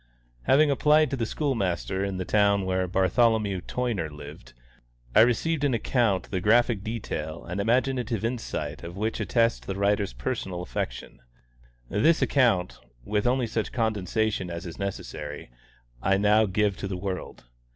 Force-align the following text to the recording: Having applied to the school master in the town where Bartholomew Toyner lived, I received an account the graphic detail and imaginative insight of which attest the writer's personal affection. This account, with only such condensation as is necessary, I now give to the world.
Having 0.45 0.71
applied 0.71 1.11
to 1.11 1.15
the 1.15 1.27
school 1.27 1.53
master 1.53 2.03
in 2.03 2.17
the 2.17 2.25
town 2.25 2.65
where 2.65 2.87
Bartholomew 2.87 3.61
Toyner 3.61 4.09
lived, 4.09 4.53
I 5.15 5.21
received 5.21 5.63
an 5.63 5.75
account 5.75 6.31
the 6.31 6.41
graphic 6.41 6.83
detail 6.83 7.45
and 7.45 7.61
imaginative 7.61 8.25
insight 8.25 8.81
of 8.83 8.97
which 8.97 9.19
attest 9.19 9.67
the 9.67 9.75
writer's 9.75 10.13
personal 10.13 10.63
affection. 10.63 11.19
This 11.87 12.19
account, 12.23 12.79
with 13.05 13.27
only 13.27 13.45
such 13.45 13.71
condensation 13.71 14.49
as 14.49 14.65
is 14.65 14.79
necessary, 14.79 15.51
I 16.01 16.17
now 16.17 16.47
give 16.47 16.77
to 16.77 16.87
the 16.87 16.97
world. 16.97 17.43